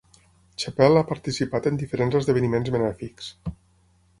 [0.61, 3.29] Chappelle ha participat en diferents esdeveniments benèfics.